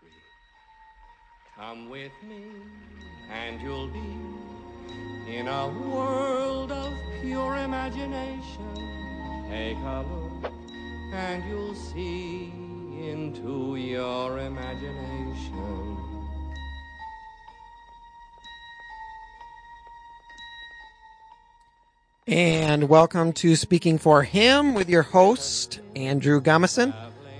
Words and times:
three. 0.00 0.10
Come 1.56 1.90
with 1.90 2.12
me, 2.28 2.44
and 3.30 3.60
you'll 3.60 3.88
be 3.88 5.32
in 5.32 5.48
a 5.48 5.68
world 5.68 6.72
of 6.72 6.92
pure 7.20 7.56
imagination. 7.56 8.74
Take 9.48 9.76
a 9.78 10.04
look, 10.10 10.52
and 11.12 11.44
you'll 11.48 11.74
see 11.74 12.52
into 13.00 13.76
your 13.76 14.38
imagination. 14.38 15.96
And 22.26 22.90
welcome 22.90 23.32
to 23.34 23.56
Speaking 23.56 23.96
for 23.96 24.22
Him 24.22 24.74
with 24.74 24.90
your 24.90 25.02
host, 25.02 25.80
Andrew 25.96 26.42
Gumison, 26.42 26.94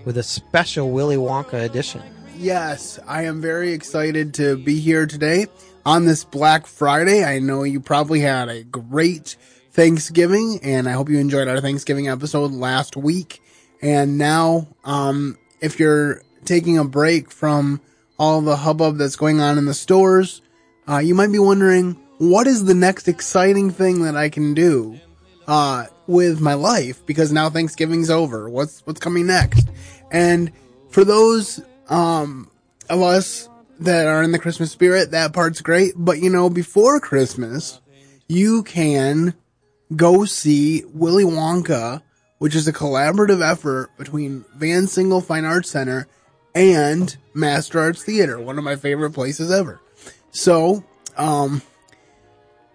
with 0.06 0.16
a 0.16 0.22
special 0.22 0.90
Willy 0.90 1.16
Wonka 1.16 1.62
edition. 1.62 2.02
Yes, 2.38 3.00
I 3.04 3.24
am 3.24 3.40
very 3.40 3.72
excited 3.72 4.34
to 4.34 4.56
be 4.56 4.78
here 4.78 5.06
today 5.06 5.46
on 5.84 6.04
this 6.04 6.22
Black 6.22 6.68
Friday. 6.68 7.24
I 7.24 7.40
know 7.40 7.64
you 7.64 7.80
probably 7.80 8.20
had 8.20 8.48
a 8.48 8.62
great 8.62 9.34
Thanksgiving, 9.72 10.60
and 10.62 10.88
I 10.88 10.92
hope 10.92 11.08
you 11.08 11.18
enjoyed 11.18 11.48
our 11.48 11.60
Thanksgiving 11.60 12.08
episode 12.08 12.52
last 12.52 12.96
week. 12.96 13.42
And 13.82 14.18
now, 14.18 14.68
um, 14.84 15.36
if 15.60 15.80
you're 15.80 16.22
taking 16.44 16.78
a 16.78 16.84
break 16.84 17.32
from 17.32 17.80
all 18.20 18.40
the 18.40 18.56
hubbub 18.56 18.98
that's 18.98 19.16
going 19.16 19.40
on 19.40 19.58
in 19.58 19.64
the 19.64 19.74
stores, 19.74 20.40
uh, 20.88 20.98
you 20.98 21.16
might 21.16 21.32
be 21.32 21.40
wondering, 21.40 21.94
what 22.18 22.46
is 22.46 22.66
the 22.66 22.74
next 22.74 23.08
exciting 23.08 23.72
thing 23.72 24.02
that 24.04 24.16
I 24.16 24.28
can 24.28 24.54
do 24.54 25.00
uh, 25.48 25.86
with 26.06 26.40
my 26.40 26.54
life? 26.54 27.04
Because 27.04 27.32
now 27.32 27.50
Thanksgiving's 27.50 28.10
over. 28.10 28.48
What's 28.48 28.86
what's 28.86 29.00
coming 29.00 29.26
next? 29.26 29.68
And 30.12 30.52
for 30.88 31.04
those 31.04 31.60
um, 31.88 32.50
of 32.88 33.02
us 33.02 33.48
that 33.80 34.06
are 34.06 34.22
in 34.22 34.32
the 34.32 34.38
Christmas 34.38 34.72
spirit, 34.72 35.12
that 35.12 35.32
part's 35.32 35.60
great. 35.60 35.94
But 35.96 36.18
you 36.18 36.30
know, 36.30 36.50
before 36.50 37.00
Christmas, 37.00 37.80
you 38.28 38.62
can 38.62 39.34
go 39.94 40.24
see 40.24 40.84
Willy 40.92 41.24
Wonka, 41.24 42.02
which 42.38 42.54
is 42.54 42.68
a 42.68 42.72
collaborative 42.72 43.46
effort 43.46 43.90
between 43.96 44.44
Van 44.54 44.84
Singel 44.84 45.24
Fine 45.24 45.44
Arts 45.44 45.70
Center 45.70 46.06
and 46.54 47.16
Master 47.34 47.78
Arts 47.78 48.02
Theater, 48.02 48.38
one 48.40 48.58
of 48.58 48.64
my 48.64 48.76
favorite 48.76 49.12
places 49.12 49.50
ever. 49.50 49.80
So, 50.30 50.84
um, 51.16 51.62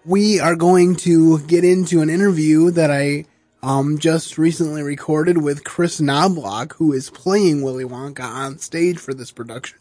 we 0.05 0.39
are 0.39 0.55
going 0.55 0.95
to 0.97 1.39
get 1.39 1.63
into 1.63 2.01
an 2.01 2.09
interview 2.09 2.71
that 2.71 2.91
I 2.91 3.25
um, 3.63 3.97
just 3.97 4.37
recently 4.37 4.83
recorded 4.83 5.37
with 5.37 5.63
Chris 5.63 6.01
Knobloch, 6.01 6.75
who 6.75 6.91
is 6.91 7.09
playing 7.09 7.61
Willy 7.61 7.85
Wonka 7.85 8.23
on 8.23 8.59
stage 8.59 8.99
for 8.99 9.13
this 9.13 9.31
production. 9.31 9.79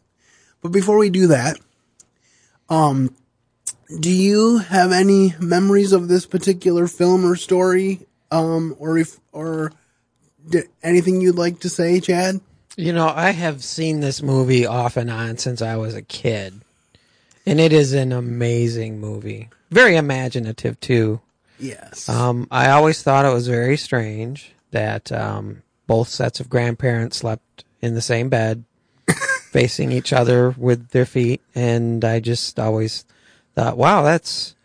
But 0.62 0.70
before 0.70 0.96
we 0.96 1.10
do 1.10 1.26
that, 1.26 1.58
um, 2.68 3.14
do 3.98 4.08
you 4.08 4.58
have 4.58 4.92
any 4.92 5.34
memories 5.40 5.92
of 5.92 6.06
this 6.06 6.26
particular 6.26 6.86
film 6.86 7.26
or 7.26 7.34
story, 7.34 8.06
um, 8.30 8.76
or 8.78 8.98
if, 8.98 9.18
or 9.32 9.72
d- 10.48 10.62
anything 10.84 11.20
you'd 11.20 11.36
like 11.36 11.58
to 11.60 11.68
say, 11.68 11.98
Chad? 11.98 12.40
You 12.76 12.92
know, 12.92 13.08
I 13.08 13.32
have 13.32 13.64
seen 13.64 13.98
this 13.98 14.22
movie 14.22 14.64
off 14.64 14.96
and 14.96 15.10
on 15.10 15.38
since 15.38 15.60
I 15.60 15.76
was 15.76 15.96
a 15.96 16.02
kid, 16.02 16.62
and 17.44 17.58
it 17.58 17.72
is 17.72 17.92
an 17.92 18.12
amazing 18.12 19.00
movie. 19.00 19.50
Very 19.70 19.96
imaginative 19.96 20.78
too. 20.78 21.20
Yes. 21.62 22.08
Um, 22.08 22.48
I 22.50 22.70
always 22.70 23.02
thought 23.02 23.24
it 23.24 23.32
was 23.32 23.46
very 23.46 23.76
strange 23.76 24.52
that 24.72 25.12
um, 25.12 25.62
both 25.86 26.08
sets 26.08 26.40
of 26.40 26.50
grandparents 26.50 27.18
slept 27.18 27.64
in 27.80 27.94
the 27.94 28.00
same 28.00 28.28
bed, 28.28 28.64
facing 29.50 29.92
each 29.92 30.12
other 30.12 30.50
with 30.50 30.88
their 30.90 31.06
feet, 31.06 31.40
and 31.54 32.04
I 32.04 32.20
just 32.20 32.58
always 32.58 33.04
thought, 33.54 33.76
wow, 33.76 34.02
that's 34.02 34.56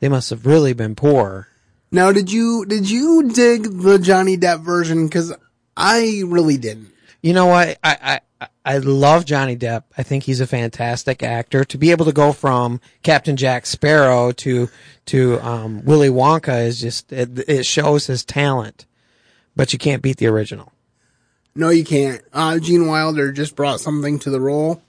they 0.00 0.08
must 0.08 0.30
have 0.30 0.46
really 0.46 0.74
been 0.74 0.94
poor. 0.94 1.48
Now, 1.90 2.12
did 2.12 2.30
you 2.30 2.64
did 2.66 2.88
you 2.88 3.30
dig 3.30 3.64
the 3.64 3.98
Johnny 3.98 4.36
Depp 4.36 4.60
version? 4.60 5.06
Because 5.06 5.32
I 5.76 6.22
really 6.26 6.56
didn't. 6.56 6.92
You 7.22 7.32
know 7.32 7.46
what? 7.46 7.78
I, 7.82 7.96
I 8.02 8.20
I 8.64 8.78
love 8.78 9.24
Johnny 9.24 9.56
Depp. 9.56 9.84
I 9.96 10.02
think 10.02 10.24
he's 10.24 10.40
a 10.40 10.46
fantastic 10.46 11.22
actor. 11.22 11.64
To 11.64 11.78
be 11.78 11.90
able 11.90 12.06
to 12.06 12.12
go 12.12 12.32
from 12.32 12.80
Captain 13.02 13.36
Jack 13.36 13.66
Sparrow 13.66 14.32
to 14.32 14.68
to 15.06 15.40
um, 15.40 15.84
Willy 15.84 16.08
Wonka 16.08 16.66
is 16.66 16.80
just 16.80 17.12
it, 17.12 17.48
it 17.48 17.66
shows 17.66 18.06
his 18.06 18.24
talent. 18.24 18.86
But 19.56 19.72
you 19.72 19.78
can't 19.78 20.02
beat 20.02 20.16
the 20.16 20.26
original. 20.26 20.72
No, 21.54 21.68
you 21.68 21.84
can't. 21.84 22.20
Uh, 22.32 22.58
Gene 22.58 22.86
Wilder 22.88 23.30
just 23.30 23.54
brought 23.54 23.80
something 23.80 24.18
to 24.20 24.30
the 24.30 24.40
role. 24.40 24.82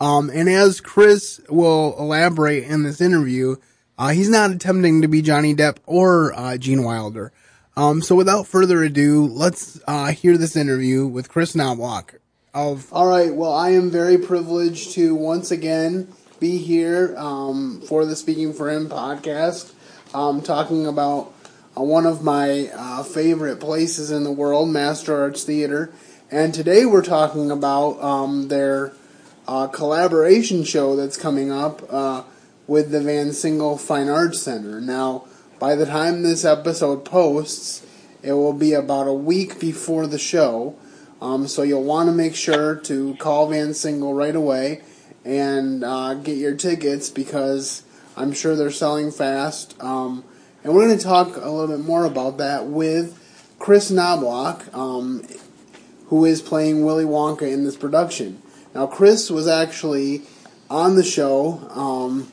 Um, 0.00 0.30
and 0.30 0.48
as 0.48 0.80
Chris 0.80 1.40
will 1.48 1.94
elaborate 1.98 2.64
in 2.64 2.82
this 2.82 3.00
interview, 3.00 3.56
uh, 3.98 4.08
he's 4.08 4.28
not 4.28 4.50
attempting 4.50 5.02
to 5.02 5.08
be 5.08 5.22
Johnny 5.22 5.54
Depp 5.54 5.78
or 5.86 6.32
uh, 6.38 6.56
Gene 6.56 6.84
Wilder. 6.84 7.32
Um, 7.76 8.00
so 8.00 8.14
without 8.14 8.46
further 8.46 8.82
ado, 8.82 9.26
let's 9.26 9.80
uh, 9.86 10.06
hear 10.06 10.38
this 10.38 10.56
interview 10.56 11.06
with 11.06 11.28
Chris 11.28 11.54
Knobloch. 11.54 12.14
Of 12.56 12.90
all 12.90 13.06
right, 13.06 13.34
well, 13.34 13.52
I 13.52 13.72
am 13.72 13.90
very 13.90 14.16
privileged 14.16 14.92
to 14.92 15.14
once 15.14 15.50
again 15.50 16.08
be 16.40 16.56
here 16.56 17.14
um, 17.18 17.82
for 17.82 18.06
the 18.06 18.16
Speaking 18.16 18.54
for 18.54 18.70
Him 18.70 18.88
podcast, 18.88 19.74
um, 20.14 20.40
talking 20.40 20.86
about 20.86 21.34
uh, 21.76 21.82
one 21.82 22.06
of 22.06 22.24
my 22.24 22.70
uh, 22.72 23.02
favorite 23.02 23.60
places 23.60 24.10
in 24.10 24.24
the 24.24 24.32
world, 24.32 24.70
Master 24.70 25.14
Arts 25.14 25.44
Theater. 25.44 25.92
And 26.30 26.54
today 26.54 26.86
we're 26.86 27.04
talking 27.04 27.50
about 27.50 28.02
um, 28.02 28.48
their 28.48 28.94
uh, 29.46 29.66
collaboration 29.66 30.64
show 30.64 30.96
that's 30.96 31.18
coming 31.18 31.52
up 31.52 31.82
uh, 31.92 32.22
with 32.66 32.90
the 32.90 33.02
Van 33.02 33.32
Singel 33.32 33.78
Fine 33.78 34.08
Arts 34.08 34.40
Center. 34.40 34.80
Now, 34.80 35.26
by 35.58 35.74
the 35.74 35.84
time 35.84 36.22
this 36.22 36.46
episode 36.46 37.04
posts, 37.04 37.86
it 38.22 38.32
will 38.32 38.54
be 38.54 38.72
about 38.72 39.08
a 39.08 39.12
week 39.12 39.60
before 39.60 40.06
the 40.06 40.18
show. 40.18 40.74
Um, 41.20 41.48
so 41.48 41.62
you'll 41.62 41.84
want 41.84 42.08
to 42.08 42.12
make 42.12 42.34
sure 42.34 42.76
to 42.76 43.14
call 43.16 43.48
Van 43.48 43.68
Singel 43.68 44.16
right 44.16 44.36
away 44.36 44.82
and 45.24 45.82
uh, 45.82 46.14
get 46.14 46.36
your 46.36 46.54
tickets 46.54 47.10
because 47.10 47.82
I'm 48.16 48.32
sure 48.32 48.54
they're 48.54 48.70
selling 48.70 49.10
fast. 49.10 49.80
Um, 49.82 50.24
and 50.62 50.74
we're 50.74 50.86
going 50.86 50.98
to 50.98 51.04
talk 51.04 51.36
a 51.36 51.50
little 51.50 51.76
bit 51.76 51.84
more 51.84 52.04
about 52.04 52.38
that 52.38 52.66
with 52.66 53.22
Chris 53.58 53.90
Knobloch, 53.90 54.74
um, 54.74 55.26
who 56.08 56.24
is 56.24 56.42
playing 56.42 56.84
Willy 56.84 57.04
Wonka 57.04 57.50
in 57.50 57.64
this 57.64 57.76
production. 57.76 58.42
Now, 58.74 58.86
Chris 58.86 59.30
was 59.30 59.48
actually 59.48 60.22
on 60.68 60.96
the 60.96 61.04
show 61.04 61.66
um, 61.70 62.32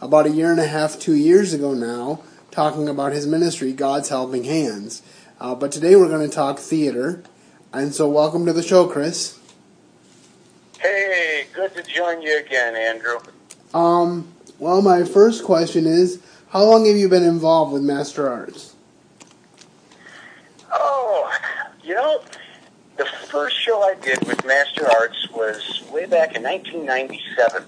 about 0.00 0.26
a 0.26 0.30
year 0.30 0.50
and 0.50 0.60
a 0.60 0.66
half, 0.66 0.98
two 0.98 1.14
years 1.14 1.52
ago 1.52 1.72
now, 1.74 2.22
talking 2.50 2.88
about 2.88 3.12
his 3.12 3.26
ministry, 3.26 3.72
God's 3.72 4.08
Helping 4.08 4.44
Hands. 4.44 5.00
Uh, 5.40 5.54
but 5.54 5.70
today 5.70 5.94
we're 5.94 6.08
going 6.08 6.28
to 6.28 6.34
talk 6.34 6.58
theater. 6.58 7.22
And 7.70 7.94
so, 7.94 8.08
welcome 8.08 8.46
to 8.46 8.54
the 8.54 8.62
show, 8.62 8.86
Chris. 8.86 9.38
Hey, 10.80 11.46
good 11.52 11.74
to 11.74 11.82
join 11.82 12.22
you 12.22 12.38
again, 12.38 12.74
Andrew. 12.74 13.18
Um, 13.74 14.32
well, 14.58 14.80
my 14.80 15.04
first 15.04 15.44
question 15.44 15.86
is 15.86 16.22
how 16.48 16.64
long 16.64 16.86
have 16.86 16.96
you 16.96 17.10
been 17.10 17.24
involved 17.24 17.74
with 17.74 17.82
Master 17.82 18.26
Arts? 18.26 18.74
Oh, 20.72 21.30
you 21.84 21.94
know, 21.94 22.22
the 22.96 23.04
first 23.04 23.60
show 23.60 23.82
I 23.82 23.96
did 23.96 24.26
with 24.26 24.46
Master 24.46 24.90
Arts 24.90 25.28
was 25.30 25.82
way 25.92 26.06
back 26.06 26.36
in 26.36 26.42
1997. 26.42 27.64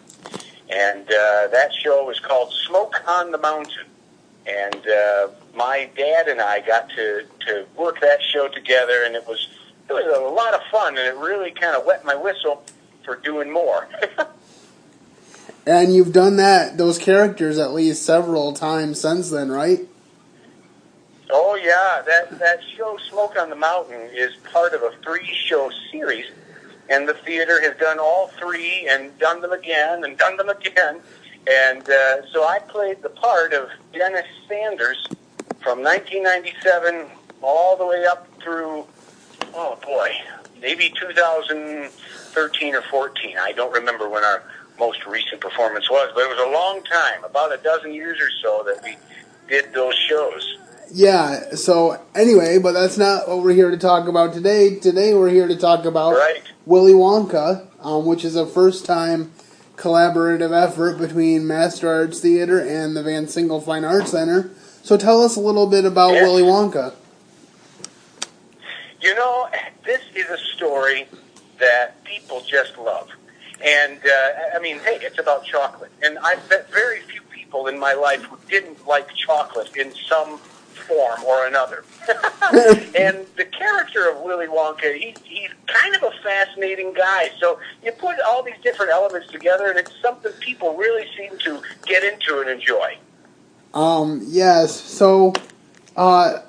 And 0.71 1.03
uh, 1.03 1.49
that 1.49 1.75
show 1.75 2.06
was 2.06 2.19
called 2.21 2.55
Smoke 2.55 3.03
on 3.06 3.33
the 3.33 3.39
Mountain. 3.39 3.84
And 4.47 4.87
uh, 4.87 5.28
my 5.55 5.91
dad 5.94 6.28
and 6.28 6.41
I 6.41 6.60
got 6.60 6.89
to, 6.91 7.27
to 7.47 7.66
work 7.77 8.00
that 8.00 8.22
show 8.22 8.49
together, 8.49 9.03
and 9.05 9.15
it 9.15 9.27
was 9.28 9.49
it 9.91 10.06
was 10.06 10.17
a 10.17 10.34
lot 10.34 10.55
of 10.55 10.61
fun, 10.71 10.97
and 10.97 11.06
it 11.06 11.17
really 11.17 11.51
kind 11.51 11.77
of 11.77 11.84
wet 11.84 12.05
my 12.05 12.15
whistle 12.15 12.62
for 13.05 13.17
doing 13.17 13.51
more. 13.51 13.89
And 15.66 15.95
you've 15.95 16.13
done 16.13 16.37
that, 16.37 16.78
those 16.78 16.98
characters 16.98 17.59
at 17.59 17.75
least 17.75 18.03
several 18.03 18.54
times 18.54 18.98
since 18.98 19.31
then, 19.31 19.51
right? 19.51 19.81
oh 21.33 21.54
yeah, 21.54 22.03
that 22.07 22.39
that 22.39 22.60
show 22.77 22.98
Smoke 23.09 23.37
on 23.39 23.51
the 23.51 23.57
Mountain 23.57 24.10
is 24.13 24.34
part 24.53 24.72
of 24.75 24.83
a 24.83 24.92
three 25.03 25.27
show 25.27 25.71
series, 25.91 26.27
and 26.89 27.09
the 27.09 27.15
theater 27.15 27.60
has 27.63 27.77
done 27.78 27.98
all 27.98 28.28
three 28.28 28.89
and 28.91 29.16
done 29.19 29.41
them 29.41 29.53
again 29.53 30.04
and 30.04 30.16
done 30.19 30.37
them 30.37 30.48
again. 30.48 31.01
And 31.48 31.89
uh, 31.89 32.27
so 32.33 32.47
I 32.47 32.59
played 32.59 33.03
the 33.03 33.09
part 33.09 33.53
of 33.53 33.71
Dennis 33.92 34.27
Sanders 34.47 35.07
from 35.60 35.83
1997 35.83 37.07
all 37.42 37.77
the 37.77 37.87
way 37.87 38.04
up 38.04 38.28
through, 38.42 38.87
oh 39.55 39.79
boy, 39.83 40.11
maybe 40.61 40.93
2013 41.01 42.75
or 42.75 42.83
14. 42.83 43.37
I 43.41 43.53
don't 43.53 43.73
remember 43.73 44.09
when 44.09 44.25
our 44.25 44.43
most 44.79 45.05
recent 45.07 45.41
performance 45.41 45.91
was, 45.91 46.11
but 46.15 46.23
it 46.23 46.29
was 46.29 46.49
a 46.49 46.51
long 46.53 46.83
time, 46.85 47.25
about 47.25 47.53
a 47.53 47.59
dozen 47.63 47.93
years 47.93 48.19
or 48.21 48.31
so 48.43 48.63
that 48.67 48.83
we 48.83 48.97
did 49.49 49.73
those 49.75 49.95
shows. 49.95 50.57
yeah. 50.93 51.55
So 51.55 52.01
anyway, 52.15 52.59
but 52.59 52.73
that's 52.73 52.97
not 52.97 53.29
what 53.29 53.43
we're 53.43 53.53
here 53.55 53.71
to 53.71 53.77
talk 53.79 54.09
about 54.09 54.33
today. 54.33 54.77
Today 54.77 55.15
we're 55.15 55.29
here 55.31 55.49
to 55.49 55.57
talk 55.57 55.85
about 55.85 56.13
Right. 56.15 56.43
Willy 56.67 56.93
Wonka, 56.93 57.67
um, 57.85 58.07
which 58.07 58.25
is 58.25 58.37
a 58.37 58.47
first 58.47 58.85
time 58.87 59.33
collaborative 59.77 60.53
effort 60.53 60.99
between 60.99 61.47
Master 61.47 61.89
Arts 61.91 62.21
Theater 62.21 62.61
and 62.61 62.95
the 62.97 63.03
Van 63.03 63.27
Singel 63.27 63.65
Fine 63.65 63.85
Arts 63.85 64.11
Center. 64.11 64.51
So 64.83 64.97
tell 64.97 65.23
us 65.23 65.37
a 65.37 65.41
little 65.41 65.67
bit 65.67 65.85
about. 65.85 66.13
Willy 66.13 66.43
Wonka. 66.43 66.95
You 69.01 69.15
know, 69.15 69.49
this 69.85 70.03
is 70.15 70.29
a 70.29 70.39
story 70.57 71.07
that 71.59 72.03
people 72.05 72.43
just 72.47 72.77
love. 72.79 73.11
And, 73.63 73.99
uh, 73.99 74.57
I 74.57 74.59
mean, 74.61 74.79
hey, 74.81 74.99
it's 75.03 75.19
about 75.19 75.45
chocolate. 75.45 75.91
And 76.03 76.19
I've 76.19 76.49
met 76.49 76.71
very 76.71 77.01
few 77.01 77.21
people 77.31 77.67
in 77.67 77.79
my 77.79 77.93
life 77.93 78.23
who 78.23 78.39
didn't 78.49 78.87
like 78.87 79.15
chocolate 79.15 79.77
in 79.77 79.93
some 80.09 80.39
form 80.81 81.23
or 81.25 81.47
another. 81.47 81.85
and 82.53 83.27
the 83.37 83.47
character 83.51 84.11
of 84.11 84.21
Willy 84.21 84.47
Wonka, 84.47 84.95
he, 84.95 85.15
he's 85.25 85.51
kind 85.67 85.95
of 85.95 86.03
a 86.03 86.11
fascinating 86.23 86.93
guy. 86.93 87.31
So 87.39 87.59
you 87.85 87.93
put 87.93 88.17
all 88.27 88.43
these 88.43 88.61
different 88.63 88.93
elements 88.93 89.31
together, 89.31 89.69
and 89.71 89.79
it's 89.79 89.93
something 90.03 90.33
people 90.41 90.77
really 90.77 91.07
seem 91.17 91.39
to 91.39 91.63
get 91.87 92.03
into 92.03 92.41
and 92.41 92.51
enjoy. 92.51 92.97
Um, 93.75 94.23
yes. 94.25 94.79
So, 94.79 95.33
uh, 95.97 96.41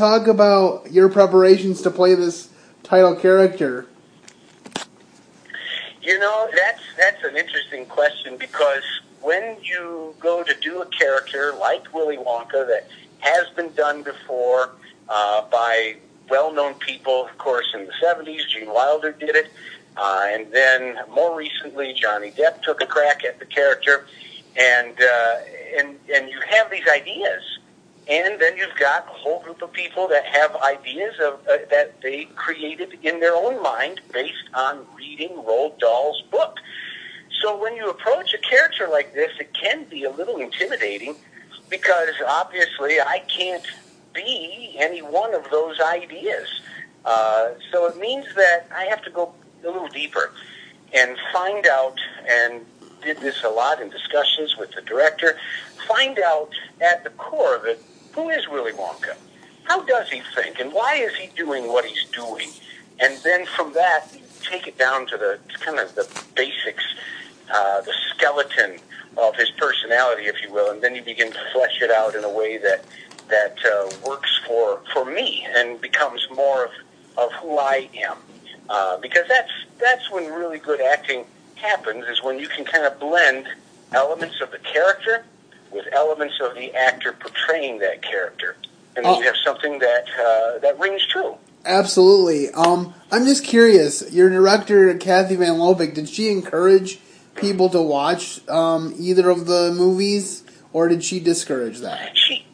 talk 0.00 0.26
about 0.26 0.90
your 0.90 1.10
preparations 1.10 1.82
to 1.82 1.90
play 1.90 2.14
this 2.14 2.48
title 2.82 3.14
character. 3.14 3.86
You 6.00 6.18
know, 6.18 6.48
that's 6.56 6.82
that's 6.96 7.22
an 7.22 7.36
interesting 7.36 7.84
question 7.84 8.38
because 8.38 8.82
when 9.20 9.58
you 9.62 10.14
go 10.18 10.42
to 10.42 10.54
do 10.62 10.80
a 10.80 10.86
character 10.86 11.52
like 11.60 11.92
Willy 11.92 12.16
Wonka 12.16 12.66
that 12.66 12.88
has 13.18 13.48
been 13.54 13.70
done 13.74 14.02
before 14.02 14.70
uh, 15.10 15.42
by 15.50 15.96
well-known 16.30 16.74
people, 16.74 17.26
of 17.26 17.36
course, 17.36 17.66
in 17.74 17.84
the 17.84 17.92
'70s, 18.02 18.48
Gene 18.48 18.72
Wilder 18.72 19.12
did 19.12 19.36
it, 19.36 19.50
uh, 19.98 20.22
and 20.28 20.50
then 20.50 20.96
more 21.10 21.36
recently, 21.36 21.92
Johnny 21.92 22.30
Depp 22.30 22.62
took 22.62 22.80
a 22.80 22.86
crack 22.86 23.22
at 23.22 23.38
the 23.38 23.44
character, 23.44 24.06
and 24.56 24.96
uh, 24.98 25.36
and 25.78 25.98
and 26.14 26.30
you 26.30 26.40
have 26.48 26.70
these 26.70 26.88
ideas. 26.88 27.59
And 28.10 28.40
then 28.40 28.56
you've 28.56 28.74
got 28.76 29.06
a 29.06 29.12
whole 29.12 29.40
group 29.40 29.62
of 29.62 29.72
people 29.72 30.08
that 30.08 30.26
have 30.26 30.56
ideas 30.56 31.14
of 31.20 31.34
uh, 31.48 31.58
that 31.70 32.00
they 32.02 32.24
created 32.34 32.98
in 33.04 33.20
their 33.20 33.36
own 33.36 33.62
mind 33.62 34.00
based 34.12 34.48
on 34.52 34.84
reading 34.96 35.30
Roald 35.30 35.78
Dahl's 35.78 36.20
book. 36.22 36.56
So 37.40 37.56
when 37.56 37.76
you 37.76 37.88
approach 37.88 38.34
a 38.34 38.38
character 38.38 38.88
like 38.88 39.14
this, 39.14 39.30
it 39.38 39.54
can 39.54 39.84
be 39.84 40.02
a 40.04 40.10
little 40.10 40.38
intimidating 40.38 41.14
because 41.68 42.14
obviously 42.26 43.00
I 43.00 43.22
can't 43.34 43.64
be 44.12 44.74
any 44.76 45.02
one 45.02 45.32
of 45.32 45.48
those 45.50 45.80
ideas. 45.80 46.48
Uh, 47.04 47.50
so 47.70 47.86
it 47.86 47.96
means 47.96 48.26
that 48.34 48.66
I 48.74 48.86
have 48.86 49.02
to 49.04 49.10
go 49.10 49.32
a 49.62 49.66
little 49.66 49.88
deeper 49.88 50.32
and 50.92 51.16
find 51.32 51.64
out, 51.66 51.96
and 52.28 52.66
did 53.02 53.18
this 53.18 53.44
a 53.44 53.48
lot 53.48 53.80
in 53.80 53.88
discussions 53.88 54.56
with 54.56 54.72
the 54.72 54.82
director, 54.82 55.38
find 55.86 56.18
out 56.18 56.50
at 56.80 57.04
the 57.04 57.10
core 57.10 57.54
of 57.54 57.64
it, 57.64 57.82
who 58.12 58.28
is 58.30 58.48
Willy 58.48 58.72
Wonka? 58.72 59.16
How 59.64 59.82
does 59.84 60.08
he 60.08 60.22
think? 60.34 60.58
And 60.58 60.72
why 60.72 60.96
is 60.96 61.14
he 61.14 61.28
doing 61.36 61.68
what 61.68 61.84
he's 61.84 62.04
doing? 62.10 62.50
And 62.98 63.16
then 63.22 63.46
from 63.46 63.72
that, 63.74 64.08
you 64.12 64.20
take 64.42 64.66
it 64.66 64.76
down 64.78 65.06
to 65.06 65.16
the 65.16 65.38
kind 65.60 65.78
of 65.78 65.94
the 65.94 66.08
basics, 66.34 66.84
uh, 67.52 67.80
the 67.82 67.94
skeleton 68.10 68.78
of 69.16 69.36
his 69.36 69.50
personality, 69.52 70.24
if 70.24 70.42
you 70.42 70.52
will, 70.52 70.70
and 70.70 70.82
then 70.82 70.94
you 70.94 71.02
begin 71.02 71.32
to 71.32 71.38
flesh 71.52 71.80
it 71.82 71.90
out 71.90 72.14
in 72.14 72.24
a 72.24 72.30
way 72.30 72.58
that 72.58 72.84
that 73.28 73.58
uh, 73.64 73.88
works 74.04 74.40
for 74.46 74.80
for 74.92 75.04
me 75.04 75.46
and 75.54 75.80
becomes 75.80 76.26
more 76.34 76.64
of, 76.64 76.70
of 77.16 77.32
who 77.34 77.58
I 77.58 77.88
am. 77.94 78.16
Uh, 78.68 78.96
because 78.98 79.26
that's 79.28 79.52
that's 79.78 80.10
when 80.10 80.26
really 80.32 80.58
good 80.58 80.80
acting 80.80 81.24
happens 81.54 82.06
is 82.06 82.22
when 82.22 82.38
you 82.38 82.48
can 82.48 82.64
kind 82.64 82.84
of 82.84 82.98
blend 82.98 83.46
elements 83.92 84.40
of 84.40 84.50
the 84.50 84.58
character 84.58 85.24
with 85.72 85.86
elements 85.92 86.34
of 86.40 86.54
the 86.54 86.74
actor 86.74 87.12
portraying 87.12 87.78
that 87.80 88.02
character, 88.02 88.56
and 88.96 89.04
then 89.04 89.14
Oh. 89.14 89.18
you 89.18 89.24
have 89.26 89.36
something 89.44 89.78
that 89.78 90.04
uh, 90.18 90.58
that 90.58 90.78
rings 90.78 91.06
true. 91.06 91.36
Absolutely. 91.64 92.50
Um, 92.50 92.94
I'm 93.12 93.26
just 93.26 93.44
curious. 93.44 94.10
Your 94.12 94.30
director, 94.30 94.94
Kathy 94.94 95.36
Van 95.36 95.56
Lopik, 95.58 95.94
did 95.94 96.08
she 96.08 96.30
encourage 96.30 96.98
people 97.34 97.68
to 97.70 97.82
watch 97.82 98.46
um, 98.48 98.94
either 98.98 99.28
of 99.28 99.46
the 99.46 99.72
movies, 99.72 100.42
or 100.72 100.88
did 100.88 101.04
she 101.04 101.20
discourage 101.20 101.80
that? 101.80 102.16
She, 102.16 102.46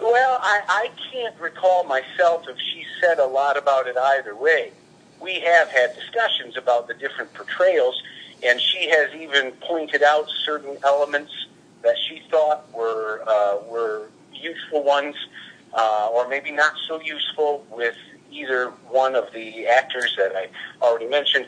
well, 0.00 0.38
I, 0.42 0.60
I 0.68 0.90
can't 1.12 1.38
recall 1.40 1.84
myself 1.84 2.46
if 2.48 2.56
she 2.58 2.84
said 3.00 3.18
a 3.18 3.26
lot 3.26 3.56
about 3.56 3.86
it 3.86 3.96
either 3.96 4.34
way. 4.34 4.72
We 5.20 5.40
have 5.40 5.68
had 5.68 5.94
discussions 5.94 6.56
about 6.56 6.88
the 6.88 6.94
different 6.94 7.32
portrayals, 7.34 8.00
and 8.42 8.60
she 8.60 8.88
has 8.90 9.14
even 9.14 9.52
pointed 9.52 10.02
out 10.02 10.28
certain 10.44 10.78
elements 10.84 11.30
that 11.82 11.96
she 12.08 12.22
thought 12.30 12.72
were 12.74 13.22
uh, 13.26 13.58
were 13.68 14.08
useful 14.34 14.82
ones, 14.84 15.14
uh, 15.74 16.08
or 16.12 16.28
maybe 16.28 16.50
not 16.50 16.72
so 16.88 17.00
useful 17.00 17.64
with 17.70 17.94
either 18.30 18.70
one 18.88 19.14
of 19.14 19.32
the 19.32 19.66
actors 19.66 20.14
that 20.16 20.32
I 20.36 20.48
already 20.82 21.08
mentioned. 21.08 21.46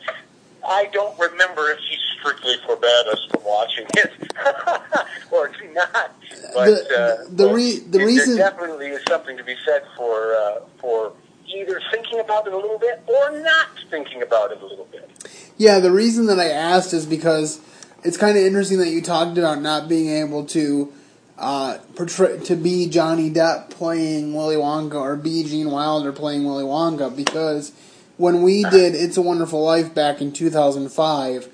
I 0.67 0.87
don't 0.93 1.19
remember 1.19 1.70
if 1.70 1.79
she 1.81 1.96
strictly 2.19 2.55
forbade 2.67 3.06
us 3.11 3.20
from 3.31 3.43
watching 3.44 3.87
it 3.96 4.12
or 5.32 5.50
not. 5.73 6.14
But 6.55 6.88
The- 6.88 6.99
uh, 6.99 7.25
the 7.31 7.49
re- 7.49 7.78
the 7.78 7.99
there 7.99 8.06
reason- 8.06 8.37
definitely 8.37 8.88
is 8.88 9.02
something 9.08 9.37
to 9.37 9.44
be 9.44 9.56
said 9.64 9.82
for 9.96 10.35
uh, 10.35 10.61
for 10.81 11.12
either 11.49 11.81
thinking 11.90 12.20
about 12.20 12.46
it 12.46 12.52
a 12.52 12.56
little 12.56 12.78
bit 12.78 13.02
or 13.06 13.38
not 13.40 13.67
thinking 13.90 14.23
about 14.23 14.52
it 14.52 14.62
a 14.62 14.67
little 14.67 14.87
bit. 14.90 15.11
Yeah, 15.58 15.81
the 15.81 15.90
reason 15.90 16.26
that 16.26 16.38
I 16.38 16.49
asked 16.49 16.94
is 16.94 17.05
because 17.06 17.61
it's 18.02 18.16
kind 18.16 18.37
of 18.37 18.43
interesting 18.43 18.78
that 18.78 18.88
you 18.88 19.00
talked 19.00 19.38
about 19.38 19.60
not 19.60 19.88
being 19.88 20.08
able 20.08 20.44
to 20.46 20.93
uh, 21.38 21.78
portray 21.96 22.38
to 22.40 22.56
be 22.56 22.88
Johnny 22.88 23.31
Depp 23.31 23.70
playing 23.70 24.34
Willy 24.34 24.56
Wonka 24.56 24.94
or 24.94 25.16
be 25.16 25.44
Gene 25.44 25.70
Wilder 25.70 26.12
playing 26.12 26.44
Willy 26.44 26.64
Wonka 26.64 27.14
because 27.14 27.72
when 28.16 28.43
we 28.43 28.62
did 28.64 28.94
It's 28.94 29.16
a 29.16 29.22
Wonderful 29.22 29.62
Life 29.64 29.94
back 29.94 30.20
in 30.20 30.32
2005, 30.32 31.49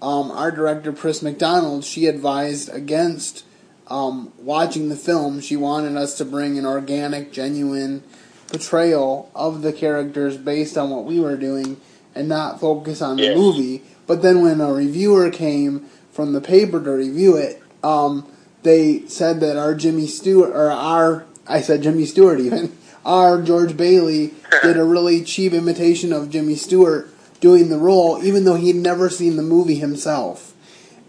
um, 0.00 0.30
our 0.30 0.50
director 0.50 0.92
Chris 0.92 1.22
McDonald 1.22 1.84
she 1.84 2.06
advised 2.06 2.68
against 2.72 3.44
um, 3.88 4.32
watching 4.38 4.88
the 4.88 4.96
film. 4.96 5.40
She 5.40 5.56
wanted 5.56 5.96
us 5.96 6.16
to 6.18 6.24
bring 6.24 6.58
an 6.58 6.64
organic, 6.64 7.32
genuine 7.32 8.02
portrayal 8.48 9.30
of 9.34 9.62
the 9.62 9.72
characters 9.72 10.36
based 10.36 10.78
on 10.78 10.90
what 10.90 11.04
we 11.04 11.20
were 11.20 11.36
doing 11.36 11.80
and 12.14 12.28
not 12.28 12.60
focus 12.60 13.02
on 13.02 13.16
the 13.16 13.34
movie. 13.34 13.82
But 14.06 14.22
then 14.22 14.42
when 14.42 14.60
a 14.60 14.72
reviewer 14.72 15.30
came 15.30 15.86
from 16.12 16.32
the 16.32 16.40
paper 16.40 16.82
to 16.82 16.90
review 16.90 17.36
it, 17.36 17.62
um, 17.82 18.26
they 18.62 19.06
said 19.06 19.40
that 19.40 19.56
our 19.56 19.74
Jimmy 19.74 20.06
Stewart, 20.06 20.50
or 20.50 20.70
our, 20.70 21.24
I 21.46 21.60
said 21.60 21.82
Jimmy 21.82 22.06
Stewart 22.06 22.40
even, 22.40 22.76
our 23.04 23.42
George 23.42 23.76
Bailey 23.76 24.32
did 24.62 24.76
a 24.76 24.84
really 24.84 25.22
cheap 25.22 25.52
imitation 25.52 26.12
of 26.12 26.30
Jimmy 26.30 26.54
Stewart 26.54 27.08
doing 27.40 27.68
the 27.68 27.78
role, 27.78 28.24
even 28.24 28.44
though 28.44 28.54
he'd 28.54 28.76
never 28.76 29.10
seen 29.10 29.36
the 29.36 29.42
movie 29.42 29.74
himself. 29.74 30.54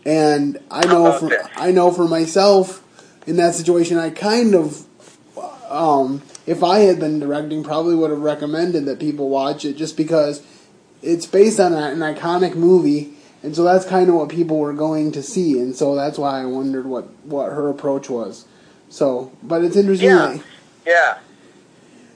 And 0.06 0.60
I 0.70 0.86
know 0.86 1.14
for 1.14 1.30
that? 1.30 1.52
I 1.56 1.72
know 1.72 1.92
for 1.92 2.08
myself 2.08 2.84
in 3.26 3.38
that 3.38 3.56
situation, 3.56 3.98
I 3.98 4.10
kind 4.10 4.54
of, 4.54 4.86
um, 5.70 6.22
if 6.46 6.64
I 6.64 6.80
had 6.80 7.00
been 7.00 7.20
directing, 7.20 7.64
probably 7.64 7.96
would 7.96 8.12
have 8.12 8.20
recommended 8.20 8.86
that 8.86 9.00
people 9.00 9.30
watch 9.30 9.66
it 9.66 9.78
just 9.78 9.98
because 9.98 10.46
it's 11.06 11.26
based 11.26 11.60
on 11.60 11.74
an 11.74 12.00
iconic 12.00 12.56
movie, 12.56 13.14
and 13.44 13.56
so 13.56 13.64
that's 13.64 13.86
kind 13.86 14.10
of 14.10 14.16
what 14.16 14.30
people 14.30 14.58
were 14.60 14.74
going 14.74 15.12
to 15.14 15.24
see, 15.24 15.60
and 15.60 15.76
so 15.76 15.96
that's 15.96 16.18
why 16.18 16.42
I 16.42 16.46
wondered 16.46 16.86
what 16.86 17.06
what 17.24 17.52
her 17.52 17.70
approach 17.70 18.10
was. 18.10 18.46
So, 18.90 19.32
but 19.44 19.64
it's 19.64 19.76
interesting. 19.76 20.10
Yeah, 20.10 20.38
That, 20.38 20.44
yeah. 20.86 21.18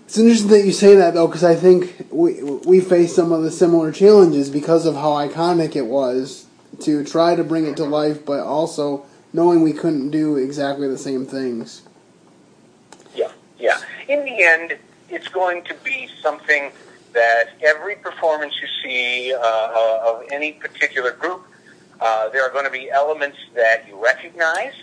it's 0.05 0.17
interesting 0.17 0.49
that 0.49 0.65
you 0.65 0.71
say 0.71 0.95
that 0.95 1.13
though, 1.13 1.27
because 1.27 1.43
I 1.43 1.55
think 1.55 2.07
we 2.11 2.41
we 2.43 2.79
faced 2.81 3.15
some 3.15 3.31
of 3.31 3.43
the 3.43 3.51
similar 3.51 3.91
challenges 3.91 4.49
because 4.49 4.85
of 4.85 4.95
how 4.95 5.11
iconic 5.11 5.75
it 5.75 5.85
was 5.85 6.45
to 6.81 7.03
try 7.03 7.35
to 7.35 7.43
bring 7.43 7.65
it 7.65 7.77
to 7.77 7.83
life, 7.85 8.25
but 8.25 8.39
also 8.39 9.05
knowing 9.33 9.61
we 9.61 9.73
couldn't 9.73 10.09
do 10.09 10.37
exactly 10.37 10.87
the 10.87 10.97
same 10.97 11.25
things. 11.25 11.83
Yeah, 13.15 13.31
yeah. 13.59 13.79
In 14.07 14.23
the 14.25 14.43
end, 14.43 14.77
it's 15.09 15.27
going 15.27 15.63
to 15.65 15.75
be 15.83 16.09
something 16.21 16.71
that 17.13 17.49
every 17.61 17.95
performance 17.95 18.53
you 18.61 18.67
see 18.83 19.33
uh, 19.33 19.39
uh, 19.39 20.03
of 20.05 20.23
any 20.31 20.53
particular 20.53 21.11
group, 21.11 21.45
uh, 21.99 22.29
there 22.29 22.43
are 22.43 22.51
going 22.51 22.65
to 22.65 22.71
be 22.71 22.89
elements 22.89 23.37
that 23.55 23.87
you 23.87 24.01
recognize 24.01 24.73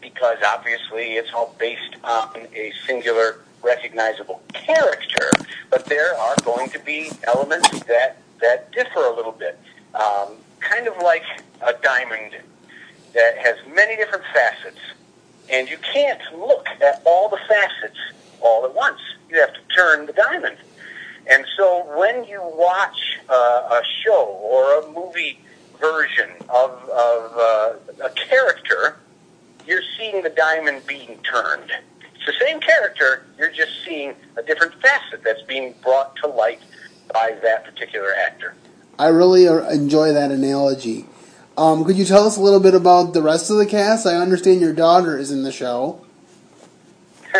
because 0.00 0.38
obviously 0.46 1.14
it's 1.14 1.32
all 1.32 1.54
based 1.58 1.96
on 2.04 2.46
a 2.54 2.72
singular 2.86 3.40
recognizable 3.62 4.42
character. 4.52 5.30
But 5.70 5.86
there 5.86 6.14
are 6.16 6.36
going 6.44 6.68
to 6.70 6.78
be 6.80 7.10
elements 7.24 7.70
that 7.84 8.18
that 8.40 8.70
differ 8.72 9.00
a 9.00 9.16
little 9.16 9.32
bit, 9.32 9.58
um, 9.94 10.34
kind 10.60 10.86
of 10.86 10.96
like 10.98 11.24
a 11.62 11.72
diamond 11.82 12.36
that 13.14 13.38
has 13.38 13.56
many 13.74 13.96
different 13.96 14.24
facets 14.34 14.78
and 15.50 15.68
you 15.68 15.78
can't 15.78 16.20
look 16.36 16.68
at 16.82 17.02
all 17.04 17.28
the 17.28 17.38
facets 17.48 17.98
all 18.40 18.64
at 18.64 18.74
once. 18.74 19.00
You 19.30 19.40
have 19.40 19.52
to 19.54 19.60
turn 19.74 20.06
the 20.06 20.12
diamond. 20.12 20.56
And 21.28 21.44
so 21.56 21.84
when 21.98 22.24
you 22.24 22.40
watch 22.42 23.18
uh, 23.28 23.32
a 23.32 23.82
show 24.04 24.26
or 24.42 24.82
a 24.82 24.92
movie 24.92 25.40
version 25.80 26.30
of, 26.48 26.70
of 26.90 27.32
uh, 27.36 27.72
a 28.04 28.10
character, 28.10 28.96
you're 29.66 29.82
seeing 29.98 30.22
the 30.22 30.30
diamond 30.30 30.86
being 30.86 31.18
turned. 31.22 31.70
It's 32.14 32.26
the 32.26 32.44
same 32.44 32.60
character, 32.60 33.26
you're 33.38 33.50
just 33.50 33.72
seeing 33.84 34.14
a 34.36 34.42
different 34.42 34.74
facet 34.80 35.22
that's 35.24 35.42
being 35.42 35.74
brought 35.82 36.14
to 36.16 36.28
light 36.28 36.60
by 37.12 37.36
that 37.42 37.64
particular 37.64 38.14
actor. 38.14 38.54
I 38.98 39.08
really 39.08 39.46
uh, 39.46 39.68
enjoy 39.68 40.12
that 40.12 40.30
analogy. 40.30 41.06
Um, 41.58 41.84
could 41.84 41.96
you 41.96 42.04
tell 42.04 42.26
us 42.26 42.36
a 42.36 42.40
little 42.40 42.60
bit 42.60 42.74
about 42.74 43.14
the 43.14 43.22
rest 43.22 43.50
of 43.50 43.56
the 43.56 43.66
cast? 43.66 44.06
I 44.06 44.16
understand 44.16 44.60
your 44.60 44.72
daughter 44.72 45.18
is 45.18 45.30
in 45.30 45.42
the 45.42 45.52
show. 45.52 46.04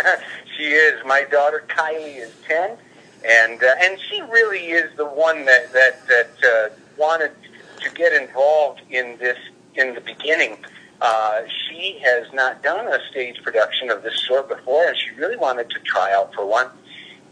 she 0.57 0.64
is. 0.64 1.05
My 1.05 1.25
daughter 1.25 1.64
Kylie 1.69 2.16
is 2.16 2.33
ten, 2.47 2.78
and 3.26 3.62
uh, 3.62 3.75
and 3.80 3.99
she 4.09 4.21
really 4.23 4.66
is 4.71 4.95
the 4.97 5.06
one 5.06 5.45
that 5.45 5.73
that 5.73 6.06
that 6.06 6.30
uh, 6.45 6.75
wanted 6.97 7.33
to 7.80 7.90
get 7.90 8.12
involved 8.12 8.80
in 8.90 9.16
this 9.18 9.38
in 9.75 9.95
the 9.95 10.00
beginning. 10.00 10.64
Uh, 11.00 11.42
she 11.68 11.99
has 12.02 12.33
not 12.33 12.62
done 12.62 12.87
a 12.88 12.99
stage 13.11 13.42
production 13.42 13.90
of 13.90 14.02
this 14.02 14.23
sort 14.26 14.49
before, 14.49 14.87
and 14.87 14.97
she 14.97 15.11
really 15.11 15.37
wanted 15.37 15.68
to 15.71 15.78
try 15.80 16.12
out 16.14 16.33
for 16.35 16.47
one. 16.47 16.68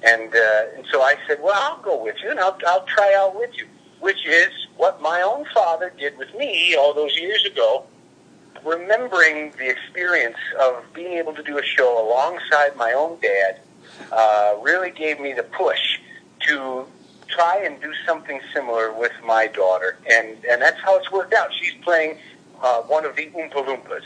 And, 0.02 0.34
uh, 0.34 0.76
and 0.76 0.84
so 0.92 1.00
I 1.00 1.16
said, 1.26 1.38
well, 1.42 1.54
I'll 1.56 1.82
go 1.82 2.02
with 2.02 2.16
you, 2.22 2.30
and 2.30 2.38
I'll, 2.38 2.58
I'll 2.66 2.84
try 2.84 3.14
out 3.16 3.34
with 3.34 3.56
you, 3.56 3.66
which 4.00 4.26
is 4.26 4.50
what 4.76 5.00
my 5.00 5.22
own 5.22 5.46
father 5.54 5.94
did 5.98 6.18
with 6.18 6.34
me 6.34 6.76
all 6.78 6.92
those 6.92 7.16
years 7.18 7.46
ago, 7.46 7.86
remembering 8.66 9.52
the 9.52 9.70
experience 9.70 10.36
of 10.60 10.84
being 10.92 11.14
able 11.14 11.32
to 11.32 11.42
do 11.42 11.56
a 11.56 11.62
show 11.62 12.06
alongside 12.06 12.76
my 12.76 12.92
own 12.92 13.18
dad 13.22 13.60
uh, 14.12 14.56
really 14.62 14.90
gave 14.90 15.20
me 15.20 15.32
the 15.32 15.42
push 15.42 15.98
to 16.40 16.86
try 17.28 17.62
and 17.64 17.80
do 17.80 17.92
something 18.06 18.40
similar 18.52 18.92
with 18.92 19.12
my 19.24 19.46
daughter, 19.46 19.96
and 20.10 20.44
and 20.44 20.62
that's 20.62 20.80
how 20.80 20.96
it's 20.98 21.10
worked 21.10 21.34
out. 21.34 21.52
She's 21.52 21.74
playing 21.82 22.18
uh, 22.62 22.82
one 22.82 23.04
of 23.04 23.16
the 23.16 23.26
Oompa 23.26 23.54
Loompas, 23.54 24.02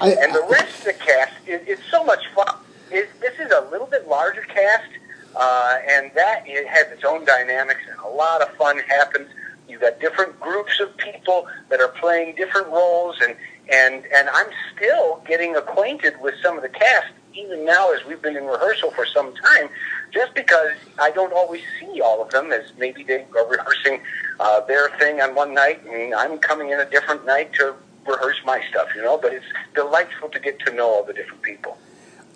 I, 0.00 0.12
and 0.12 0.34
the 0.34 0.46
rest 0.48 0.78
of 0.78 0.84
the 0.84 0.92
cast 0.94 1.34
is 1.46 1.60
it's 1.66 1.82
so 1.90 2.04
much 2.04 2.20
fun. 2.34 2.56
It, 2.90 3.08
this 3.20 3.38
is 3.38 3.52
a 3.52 3.68
little 3.70 3.86
bit 3.86 4.08
larger 4.08 4.42
cast, 4.42 4.90
uh, 5.36 5.78
and 5.88 6.10
that 6.14 6.44
it 6.46 6.66
has 6.66 6.90
its 6.92 7.04
own 7.04 7.24
dynamics, 7.24 7.80
and 7.88 7.98
a 8.00 8.08
lot 8.08 8.42
of 8.42 8.48
fun 8.56 8.78
happens. 8.78 9.28
You've 9.68 9.82
got 9.82 10.00
different 10.00 10.38
groups 10.40 10.80
of 10.80 10.96
people 10.96 11.46
that 11.68 11.80
are 11.80 11.88
playing 12.00 12.36
different 12.36 12.68
roles, 12.68 13.16
and 13.20 13.36
and 13.70 14.04
and 14.14 14.28
I'm 14.30 14.48
still 14.74 15.22
getting 15.26 15.56
acquainted 15.56 16.14
with 16.20 16.34
some 16.42 16.56
of 16.56 16.62
the 16.62 16.68
cast 16.68 17.12
even 17.34 17.64
now 17.64 17.92
as 17.92 18.04
we've 18.04 18.22
been 18.22 18.36
in 18.36 18.44
rehearsal 18.44 18.90
for 18.90 19.06
some 19.06 19.34
time, 19.34 19.68
just 20.12 20.34
because 20.34 20.72
I 20.98 21.10
don't 21.10 21.32
always 21.32 21.62
see 21.78 22.00
all 22.00 22.22
of 22.22 22.30
them 22.30 22.52
as 22.52 22.72
maybe 22.78 23.04
they 23.04 23.24
are 23.36 23.48
rehearsing 23.48 24.00
uh, 24.38 24.60
their 24.62 24.90
thing 24.98 25.20
on 25.20 25.34
one 25.34 25.54
night 25.54 25.84
and 25.86 26.14
I'm 26.14 26.38
coming 26.38 26.70
in 26.70 26.80
a 26.80 26.88
different 26.88 27.26
night 27.26 27.52
to 27.54 27.74
rehearse 28.06 28.38
my 28.44 28.62
stuff, 28.70 28.88
you 28.94 29.02
know, 29.02 29.18
but 29.18 29.32
it's 29.32 29.44
delightful 29.74 30.28
to 30.30 30.40
get 30.40 30.58
to 30.60 30.72
know 30.72 30.88
all 30.88 31.04
the 31.04 31.12
different 31.12 31.42
people. 31.42 31.78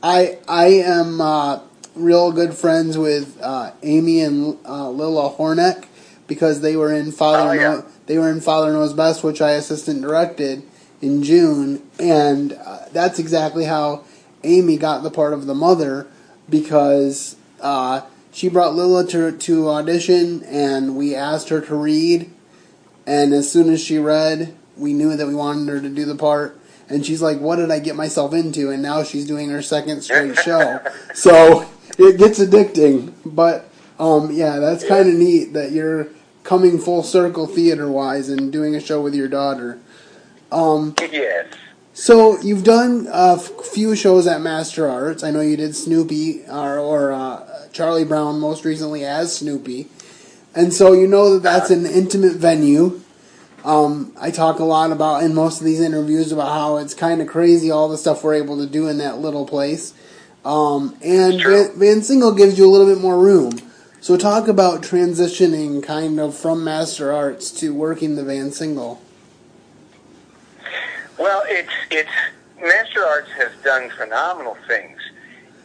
I 0.03 0.39
I 0.47 0.67
am 0.67 1.21
uh, 1.21 1.61
real 1.95 2.31
good 2.33 2.55
friends 2.55 2.99
with 2.99 3.39
uh, 3.41 3.73
Amy 3.83 4.21
and 4.21 4.59
uh, 4.67 4.91
Lila 4.91 5.31
Horneck 5.31 5.87
because 6.27 6.61
they 6.61 6.77
were 6.77 6.93
in 6.93 7.13
Father 7.13 7.51
Oh, 7.51 7.53
yeah. 7.53 7.83
They 8.07 8.19
were 8.19 8.31
in 8.31 8.41
Father 8.41 8.73
Knows 8.73 8.93
Best, 8.93 9.25
which 9.25 9.41
I 9.41 9.53
assistant 9.53 10.03
directed 10.03 10.63
in 11.01 11.23
June, 11.23 11.83
and 11.99 12.53
uh, 12.53 12.81
that's 12.93 13.19
exactly 13.19 13.65
how 13.65 14.05
Amy 14.45 14.77
got 14.77 15.03
the 15.03 15.11
part 15.11 15.33
of 15.33 15.47
the 15.47 15.55
mother 15.55 16.07
because 16.49 17.37
uh, 17.61 18.03
she 18.33 18.49
brought 18.49 18.75
Lila 18.75 19.07
to 19.09 19.33
to 19.33 19.69
audition, 19.71 20.43
and 20.45 20.97
we 20.97 21.15
asked 21.15 21.49
her 21.49 21.61
to 21.63 21.75
read, 21.75 22.31
and 23.07 23.33
as 23.33 23.51
soon 23.51 23.69
as 23.73 23.83
she 23.83 23.99
read, 23.99 24.55
we 24.77 24.93
knew 24.93 25.17
that 25.17 25.27
we 25.27 25.35
wanted 25.35 25.69
her 25.69 25.81
to 25.81 25.89
do 25.89 26.05
the 26.05 26.17
part. 26.17 26.59
And 26.89 27.05
she's 27.05 27.23
like, 27.23 27.41
"What 27.41 27.57
did 27.57 27.71
I 27.71 27.79
get 27.79 27.97
myself 27.97 28.35
into?" 28.35 28.71
And 28.71 28.83
now 28.83 29.03
she's 29.05 29.27
doing 29.27 29.51
her 29.51 29.63
second 29.63 30.03
straight 30.03 30.37
show. 30.45 30.81
So 31.15 31.67
it 31.99 32.19
gets 32.19 32.39
addicting. 32.39 33.15
But 33.25 33.71
um, 33.99 34.31
yeah, 34.33 34.59
that's 34.59 34.87
kind 34.87 35.09
of 35.09 35.15
neat 35.15 35.55
that 35.55 35.73
you're 35.73 36.09
coming 36.43 36.79
full 36.79 37.03
circle 37.03 37.47
theater 37.47 37.91
wise 37.91 38.29
and 38.29 38.53
doing 38.53 38.75
a 38.77 38.81
show 38.81 39.01
with 39.01 39.15
your 39.15 39.29
daughter. 39.29 39.79
Um, 40.53 40.95
Yes. 41.11 41.47
So 41.95 42.41
you've 42.41 42.65
done 42.65 43.07
a 43.09 43.35
f- 43.35 43.53
few 43.67 43.95
shows 43.95 44.27
at 44.27 44.41
Master 44.41 44.89
Arts. 44.89 45.23
I 45.23 45.31
know 45.31 45.41
you 45.41 45.57
did 45.57 45.77
Snoopy 45.77 46.43
or, 46.49 46.77
or 46.77 47.13
uh, 47.13 47.69
Charlie 47.73 48.05
Brown 48.05 48.41
most 48.41 48.65
recently 48.65 49.05
as 49.05 49.37
Snoopy, 49.37 49.87
and 50.57 50.75
so 50.75 50.93
you 50.93 51.07
know 51.07 51.35
that 51.35 51.45
that's 51.45 51.71
an 51.71 51.87
intimate 51.87 52.35
venue. 52.35 53.01
Um, 53.65 54.13
I 54.21 54.33
talk 54.33 54.59
a 54.59 54.65
lot 54.65 54.91
about 54.91 55.23
in 55.23 55.37
most 55.37 55.61
of 55.61 55.67
these 55.67 55.81
interviews 55.81 56.33
about 56.33 56.49
how 56.49 56.79
it's 56.79 56.95
kind 56.95 57.23
of 57.23 57.29
crazy 57.29 57.71
all 57.71 57.89
the 57.89 57.97
stuff 57.97 58.25
we're 58.25 58.35
able 58.35 58.59
to 58.59 58.67
do 58.67 58.89
in 58.89 58.99
that 58.99 59.19
little 59.19 59.47
place. 59.47 59.95
Um, 60.45 60.97
and 61.01 61.41
Van, 61.41 61.79
Van 61.79 62.01
Singel 62.01 62.37
gives 62.37 62.59
you 62.59 62.69
a 62.69 62.73
little 62.73 62.93
bit 62.93 63.01
more 63.01 63.17
room. 63.17 63.53
So 64.01 64.17
talk 64.17 64.49
about 64.49 64.83
transitioning 64.83 65.81
kind 65.81 66.19
of 66.19 66.37
from 66.37 66.65
Master 66.65 67.13
Arts 67.13 67.53
to 67.61 67.73
working 67.73 68.17
the 68.17 68.25
Van 68.25 68.51
Singel. 68.51 68.99
Well, 71.19 71.45
it's 71.47 71.73
it's 71.93 72.11
Master 72.61 73.05
Arts 73.05 73.31
has 73.33 73.53
done 73.63 73.89
phenomenal 73.91 74.57
things 74.67 74.99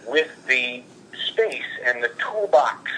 with 0.07 0.45
the 0.45 0.83
space 1.13 1.63
and 1.85 2.03
the 2.03 2.11
toolbox 2.19 2.91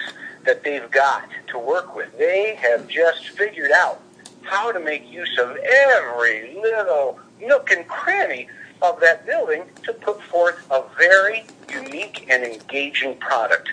that 0.44 0.62
they've 0.62 0.90
got 0.90 1.28
to 1.48 1.58
work 1.58 1.96
with. 1.96 2.16
They 2.18 2.54
have 2.56 2.88
just 2.88 3.30
figured 3.30 3.70
out 3.70 4.02
how 4.42 4.70
to 4.70 4.80
make 4.80 5.10
use 5.10 5.38
of 5.38 5.56
every 5.56 6.54
little 6.60 7.18
nook 7.40 7.70
and 7.70 7.88
cranny 7.88 8.48
of 8.82 9.00
that 9.00 9.24
building 9.24 9.64
to 9.84 9.94
put 9.94 10.22
forth 10.22 10.66
a 10.70 10.82
very 10.98 11.44
unique 11.70 12.26
and 12.28 12.44
engaging 12.44 13.16
product. 13.16 13.70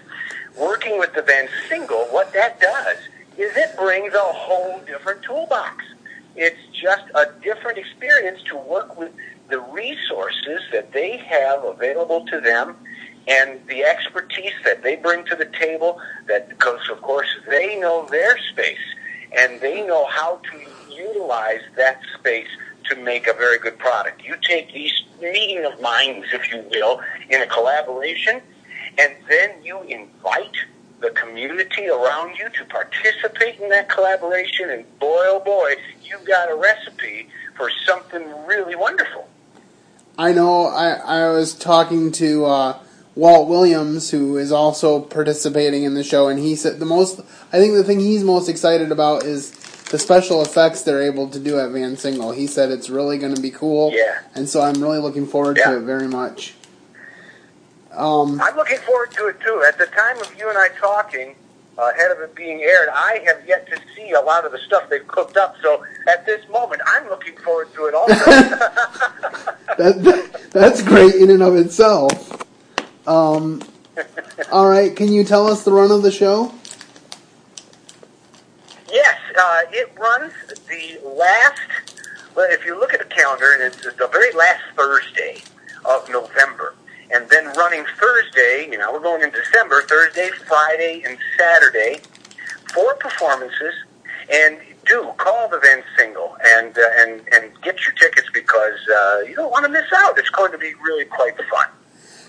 Working 0.57 1.00
with 1.00 1.13
the 1.13 1.21
Van 1.21 1.50
Singel, 1.67 2.12
what 2.13 2.31
that 2.33 2.62
does 2.62 2.98
is 3.38 3.57
it 3.57 3.75
brings 3.75 4.13
a 4.13 4.19
whole 4.19 4.79
different 4.86 5.21
toolbox. 5.24 5.83
It's 6.36 6.59
just 6.81 7.03
a 7.15 7.25
different 7.43 7.77
experience 7.77 8.41
to 8.43 8.57
work 8.57 8.98
with 8.98 9.12
the 9.50 9.59
resources 9.59 10.62
that 10.71 10.91
they 10.93 11.17
have 11.17 11.63
available 11.63 12.25
to 12.27 12.39
them 12.39 12.75
and 13.27 13.59
the 13.67 13.83
expertise 13.83 14.53
that 14.63 14.81
they 14.83 14.95
bring 14.95 15.25
to 15.25 15.36
the 15.36 15.50
table 15.59 16.00
that 16.27 16.50
because 16.50 16.79
of 16.91 17.01
course 17.01 17.27
they 17.48 17.79
know 17.79 18.07
their 18.09 18.38
space 18.51 18.77
and 19.38 19.62
they 19.62 19.86
know 19.86 20.05
how 20.07 20.41
to 20.51 20.59
utilize 20.91 21.62
that 21.75 22.00
space 22.17 22.48
to 22.86 22.95
make 22.95 23.27
a 23.27 23.33
very 23.33 23.59
good 23.59 23.77
product. 23.77 24.24
You 24.24 24.36
take 24.41 24.74
these 24.74 25.03
meeting 25.21 25.65
of 25.65 25.79
minds, 25.81 26.27
if 26.33 26.51
you 26.51 26.65
will, 26.71 27.01
in 27.29 27.41
a 27.41 27.48
collaboration, 27.48 28.41
and 28.98 29.13
then 29.29 29.63
you 29.63 29.81
invite 29.83 30.55
the 31.00 31.12
community 31.12 31.88
around 31.88 32.38
you 32.38 32.50
to 32.50 32.65
participate 32.65 33.59
in 33.59 33.69
that 33.69 33.89
collaboration, 33.89 34.69
and 34.69 34.83
boy, 35.00 35.24
oh 35.27 35.41
boy, 35.45 35.75
you've 36.09 36.25
got 36.25 36.51
a 36.51 36.55
recipe 36.55 37.27
for 37.55 37.69
something 37.85 38.23
really 38.45 38.75
wonderful. 38.75 39.27
I 40.17 40.33
know 40.33 40.67
I, 40.67 40.89
I 41.23 41.29
was 41.29 41.53
talking 41.53 42.11
to 42.13 42.45
uh, 42.45 42.79
Walt 43.15 43.47
Williams, 43.47 44.11
who 44.11 44.37
is 44.37 44.51
also 44.51 44.99
participating 44.99 45.83
in 45.83 45.93
the 45.93 46.03
show, 46.03 46.27
and 46.27 46.39
he 46.39 46.55
said 46.55 46.79
the 46.79 46.85
most, 46.85 47.19
I 47.53 47.59
think 47.59 47.73
the 47.73 47.83
thing 47.83 47.99
he's 47.99 48.23
most 48.23 48.49
excited 48.49 48.91
about 48.91 49.23
is 49.23 49.51
the 49.85 49.97
special 49.97 50.41
effects 50.41 50.81
they're 50.81 51.01
able 51.01 51.29
to 51.29 51.39
do 51.39 51.59
at 51.59 51.71
Van 51.71 51.95
Singel. 51.95 52.35
He 52.35 52.47
said 52.47 52.69
it's 52.69 52.89
really 52.89 53.17
going 53.17 53.33
to 53.33 53.41
be 53.41 53.49
cool. 53.49 53.91
Yeah. 53.93 54.19
And 54.35 54.47
so 54.47 54.61
I'm 54.61 54.81
really 54.81 54.99
looking 54.99 55.25
forward 55.25 55.57
Yeah. 55.57 55.71
to 55.71 55.77
it 55.77 55.81
very 55.81 56.07
much. 56.07 56.53
Um, 57.91 58.39
I'm 58.39 58.55
looking 58.55 58.77
forward 58.79 59.11
to 59.11 59.27
it 59.27 59.39
too. 59.41 59.63
At 59.67 59.77
the 59.77 59.87
time 59.87 60.19
of 60.19 60.33
you 60.37 60.47
and 60.47 60.57
I 60.57 60.69
talking, 60.79 61.35
ahead 61.88 62.12
of 62.12 62.19
it 62.19 62.36
being 62.36 62.62
aired, 62.62 62.89
I 62.91 63.24
have 63.25 63.48
yet 63.48 63.67
to 63.67 63.79
see 63.95 64.12
a 64.12 64.19
lot 64.19 64.45
of 64.45 64.51
the 64.51 64.57
stuff 64.59 64.89
they've 64.89 65.07
cooked 65.07 65.38
up. 65.38 65.55
So 65.62 65.83
at 66.07 66.25
this 66.25 66.48
moment, 66.50 66.81
I'm 66.86 67.07
looking 67.09 67.36
forward 67.38 67.74
to 67.75 67.86
it 67.86 67.93
also. 67.93 68.13
that, 69.77 70.03
that, 70.03 70.51
that's 70.51 70.81
great 70.81 71.15
in 71.15 71.29
and 71.29 71.41
of 71.43 71.55
itself. 71.55 72.45
Um, 73.07 73.62
all 74.51 74.67
right, 74.67 74.95
can 74.95 75.12
you 75.12 75.24
tell 75.24 75.48
us 75.48 75.63
the 75.63 75.71
run 75.71 75.91
of 75.91 76.03
the 76.03 76.12
show? 76.12 76.53
Yes, 78.91 79.17
uh, 79.38 79.62
it 79.71 79.91
runs 79.98 80.33
the 80.48 81.00
last. 81.07 81.59
Well, 82.36 82.48
if 82.51 82.65
you 82.65 82.79
look 82.79 82.93
at 82.93 83.00
the 83.00 83.13
calendar, 83.13 83.53
and 83.53 83.63
it's 83.63 83.83
the 83.83 84.07
very 84.12 84.33
last 84.33 84.62
Thursday 84.75 85.41
of 85.86 86.09
November, 86.09 86.75
and 87.11 87.29
then 87.29 87.45
running 87.57 87.85
Thursday. 87.99 88.67
You 88.71 88.77
know, 88.77 88.91
we're 88.91 88.99
going 88.99 89.21
in 89.21 89.31
December. 89.31 89.81
Thursday, 89.83 90.29
Friday, 90.47 91.03
and 91.05 91.17
Saturday, 91.37 92.01
four 92.73 92.95
performances. 92.95 93.73
And 94.31 94.59
do 94.85 95.11
call 95.17 95.49
the 95.49 95.59
Van 95.59 95.83
Singel 95.97 96.35
and 96.57 96.77
uh, 96.77 96.81
and 96.97 97.21
and 97.31 97.61
get 97.61 97.85
your 97.85 97.93
tickets 97.95 98.27
because 98.33 98.79
uh, 98.89 99.19
you 99.27 99.35
don't 99.35 99.51
want 99.51 99.65
to 99.65 99.71
miss 99.71 99.85
out. 99.95 100.17
It's 100.17 100.29
going 100.29 100.51
to 100.51 100.57
be 100.57 100.73
really 100.83 101.05
quite 101.05 101.35
fun. 101.37 101.67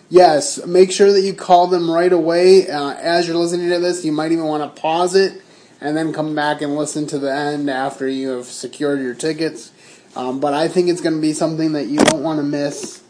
Yes, 0.09 0.65
make 0.67 0.91
sure 0.91 1.13
that 1.13 1.21
you 1.21 1.35
call 1.35 1.69
them 1.69 1.91
right 1.91 2.13
away. 2.13 2.69
Uh, 2.69 2.95
as 2.95 3.29
you're 3.29 3.37
listening 3.37 3.71
to 3.71 3.79
this, 3.79 4.05
you 4.05 4.13
might 4.13 4.33
even 4.33 4.45
want 4.45 4.75
to 4.75 4.81
pause 4.81 5.15
it 5.15 5.41
and 5.81 5.97
then 5.97 6.13
come 6.13 6.35
back 6.35 6.63
and 6.63 6.77
listen 6.77 7.07
to 7.07 7.19
the 7.19 7.33
end 7.33 7.71
after 7.71 8.09
you 8.09 8.31
have 8.31 8.47
secured 8.47 9.01
your 9.01 9.15
tickets. 9.15 9.73
Um, 10.17 10.41
but 10.41 10.53
I 10.53 10.67
think 10.67 10.89
it's 10.89 11.01
going 11.01 11.15
to 11.15 11.21
be 11.21 11.33
something 11.33 11.73
that 11.73 11.87
you 11.87 11.99
don't 12.01 12.23
want 12.23 12.39
to 12.39 12.43
miss. 12.43 13.03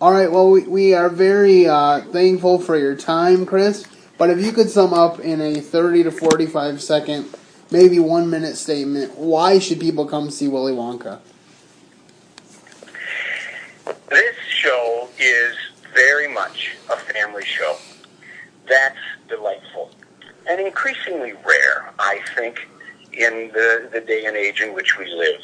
All 0.00 0.12
right, 0.12 0.30
well, 0.30 0.48
we, 0.48 0.62
we 0.62 0.94
are 0.94 1.08
very 1.08 1.66
uh, 1.66 2.02
thankful 2.02 2.60
for 2.60 2.78
your 2.78 2.94
time, 2.94 3.44
Chris. 3.44 3.84
But 4.16 4.30
if 4.30 4.40
you 4.40 4.52
could 4.52 4.70
sum 4.70 4.94
up 4.94 5.18
in 5.18 5.40
a 5.40 5.60
30 5.60 6.04
to 6.04 6.12
45 6.12 6.80
second, 6.80 7.28
maybe 7.72 7.98
one 7.98 8.30
minute 8.30 8.56
statement, 8.56 9.18
why 9.18 9.58
should 9.58 9.80
people 9.80 10.06
come 10.06 10.30
see 10.30 10.46
Willy 10.46 10.72
Wonka? 10.72 11.18
This 14.08 14.36
show 14.48 15.08
is 15.18 15.56
very 15.92 16.32
much 16.32 16.76
a 16.88 16.96
family 16.96 17.44
show. 17.44 17.76
That's 18.68 18.98
delightful. 19.28 19.90
And 20.48 20.60
increasingly 20.60 21.32
rare, 21.44 21.92
I 21.98 22.20
think, 22.36 22.68
in 23.12 23.50
the, 23.52 23.88
the 23.92 24.00
day 24.00 24.26
and 24.26 24.36
age 24.36 24.60
in 24.60 24.74
which 24.74 24.96
we 24.96 25.12
live. 25.12 25.40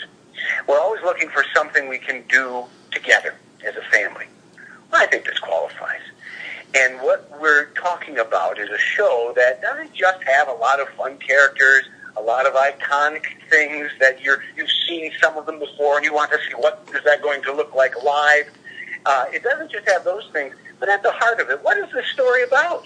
We're 0.68 0.78
always 0.78 1.02
looking 1.02 1.28
for 1.30 1.44
something 1.52 1.88
we 1.88 1.99
can 1.99 2.23
do 2.28 2.66
together 2.92 3.34
as 3.66 3.75
a 3.75 3.82
family. 3.90 4.26
Well, 4.94 5.02
I 5.02 5.06
think 5.06 5.25
this 5.25 5.40
qualifies. 5.40 6.02
And 6.72 7.00
what 7.00 7.28
we're 7.40 7.66
talking 8.04 8.18
about 8.18 8.58
is 8.58 8.68
a 8.70 8.78
show 8.78 9.32
that 9.37 9.62
doesn't 9.62 9.92
just 9.92 10.23
have 10.25 10.49
a 10.49 10.52
lot 10.52 10.80
of 10.80 10.88
fun 10.90 11.16
characters, 11.18 11.84
a 12.16 12.20
lot 12.20 12.46
of 12.46 12.54
iconic 12.54 13.25
things 13.50 13.90
that 14.00 14.20
you're, 14.20 14.42
you've 14.56 14.70
seen 14.87 15.11
some 15.23 15.37
of 15.37 15.46
them 15.46 15.58
before 15.58 15.96
and 15.96 16.04
you 16.04 16.12
want 16.12 16.30
to 16.30 16.38
see 16.46 16.54
what 16.54 16.87
is 16.94 17.02
that 17.04 17.23
going 17.23 17.42
to 17.42 17.52
look 17.52 17.75
like 17.75 17.92
live. 18.02 18.50
Uh, 19.06 19.26
it 19.32 19.42
doesn't 19.42 19.70
just 19.70 19.88
have 19.88 20.04
those 20.04 20.28
things, 20.32 20.54
but 20.80 20.88
at 20.88 21.02
the 21.02 21.12
heart 21.12 21.40
of 21.40 21.50
it, 21.50 21.62
what 21.62 21.76
is 21.78 21.90
this 21.92 22.06
story 22.06 22.42
about? 22.44 22.84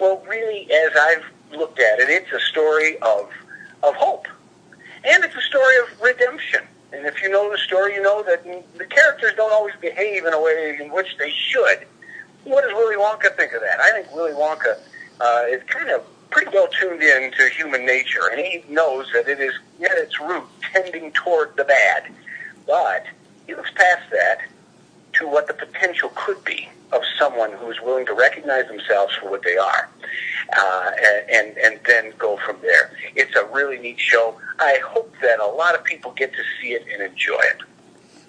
Well, 0.00 0.22
really, 0.28 0.70
as 0.72 0.90
I've 0.98 1.24
looked 1.56 1.80
at 1.80 2.00
it, 2.00 2.08
it's 2.08 2.32
a 2.32 2.40
story 2.40 2.96
of, 2.98 3.30
of 3.82 3.94
hope. 3.94 4.26
And 5.04 5.24
it's 5.24 5.36
a 5.36 5.42
story 5.42 5.74
of 5.82 6.00
redemption. 6.00 6.62
And 6.92 7.06
if 7.06 7.20
you 7.22 7.28
know 7.28 7.50
the 7.50 7.58
story, 7.58 7.94
you 7.94 8.02
know 8.02 8.22
that 8.22 8.44
the 8.44 8.84
characters 8.86 9.32
don't 9.36 9.52
always 9.52 9.74
behave 9.80 10.24
in 10.24 10.32
a 10.32 10.40
way 10.40 10.78
in 10.80 10.92
which 10.92 11.16
they 11.18 11.30
should. 11.30 11.86
What 12.44 12.62
does 12.62 12.72
Willy 12.72 12.96
Wonka 12.96 13.34
think 13.36 13.52
of 13.52 13.60
that? 13.62 13.80
I 13.80 13.90
think 13.92 14.14
Willy 14.14 14.32
Wonka 14.32 14.78
uh, 15.20 15.44
is 15.48 15.62
kind 15.64 15.90
of 15.90 16.04
pretty 16.30 16.50
well 16.52 16.68
tuned 16.68 17.02
in 17.02 17.32
to 17.32 17.48
human 17.50 17.86
nature, 17.86 18.28
and 18.30 18.40
he 18.40 18.64
knows 18.68 19.06
that 19.14 19.28
it 19.28 19.40
is 19.40 19.54
at 19.80 19.96
its 19.98 20.20
root 20.20 20.44
tending 20.72 21.12
toward 21.12 21.56
the 21.56 21.64
bad. 21.64 22.04
But 22.66 23.06
he 23.46 23.54
looks 23.54 23.70
past 23.70 24.10
that 24.10 24.38
to 25.14 25.28
what 25.28 25.46
the 25.46 25.54
potential 25.54 26.10
could 26.14 26.42
be 26.44 26.68
of 26.92 27.02
someone 27.18 27.52
who's 27.52 27.80
willing 27.80 28.06
to 28.06 28.14
recognize 28.14 28.66
themselves 28.68 29.14
for 29.14 29.30
what 29.30 29.42
they 29.42 29.56
are, 29.56 29.88
uh, 30.56 30.90
and 31.32 31.56
and 31.56 31.80
then 31.86 32.12
go 32.18 32.36
from 32.44 32.56
there. 32.62 32.92
It's 33.14 33.34
a 33.36 33.44
really 33.46 33.78
neat 33.78 34.00
show. 34.00 34.38
I 34.58 34.80
hope 34.84 35.14
that 35.22 35.40
a 35.40 35.46
lot 35.46 35.74
of 35.74 35.84
people 35.84 36.12
get 36.12 36.32
to 36.32 36.42
see 36.60 36.72
it 36.72 36.84
and 36.92 37.02
enjoy 37.02 37.40
it. 37.40 37.62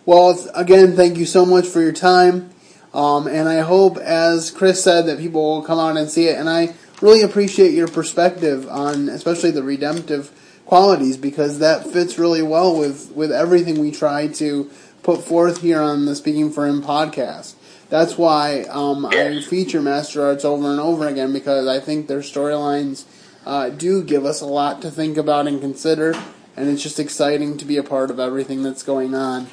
Well, 0.05 0.37
again, 0.53 0.95
thank 0.95 1.17
you 1.17 1.25
so 1.25 1.45
much 1.45 1.65
for 1.65 1.81
your 1.81 1.91
time. 1.91 2.51
Um, 2.95 3.27
and 3.27 3.49
I 3.49 3.59
hope, 3.59 3.97
as 3.97 4.51
Chris 4.51 4.81
said, 4.81 5.05
that 5.07 5.19
people 5.19 5.43
will 5.43 5.61
come 5.61 5.79
out 5.79 5.97
and 5.97 6.09
see 6.09 6.27
it. 6.29 6.39
And 6.39 6.49
I 6.49 6.73
really 7.01 7.21
appreciate 7.21 7.73
your 7.73 7.89
perspective 7.89 8.67
on, 8.69 9.09
especially 9.09 9.51
the 9.51 9.63
redemptive 9.63 10.31
qualities, 10.65 11.17
because 11.17 11.59
that 11.59 11.85
fits 11.85 12.17
really 12.17 12.41
well 12.41 12.79
with, 12.79 13.11
with 13.11 13.33
everything 13.33 13.79
we 13.79 13.91
try 13.91 14.27
to 14.29 14.71
put 15.03 15.23
forth 15.23 15.61
here 15.61 15.81
on 15.81 16.05
the 16.05 16.15
Speaking 16.15 16.49
for 16.51 16.65
Him 16.65 16.81
podcast. 16.81 17.55
That's 17.89 18.17
why 18.17 18.61
um, 18.69 19.05
I 19.05 19.41
feature 19.41 19.81
Master 19.81 20.23
Arts 20.23 20.45
over 20.45 20.71
and 20.71 20.79
over 20.79 21.05
again 21.07 21.33
because 21.33 21.67
I 21.67 21.81
think 21.81 22.07
their 22.07 22.19
storylines 22.19 23.03
uh, 23.45 23.69
do 23.69 24.03
give 24.03 24.25
us 24.25 24.39
a 24.39 24.47
lot 24.47 24.81
to 24.81 24.89
think 24.89 25.17
about 25.17 25.47
and 25.47 25.59
consider, 25.59 26.15
and 26.55 26.69
it's 26.69 26.81
just 26.81 26.99
exciting 26.99 27.57
to 27.57 27.65
be 27.65 27.77
a 27.77 27.83
part 27.83 28.09
of 28.09 28.19
everything 28.19 28.63
that's 28.63 28.83
going 28.83 29.13
on 29.13 29.47